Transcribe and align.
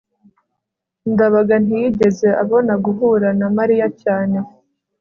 ndabaga 1.11 1.55
ntiyigeze 1.63 2.27
abona 2.43 2.73
guhura 2.85 3.27
na 3.39 3.47
mariya 3.57 3.87
cyane 4.01 4.37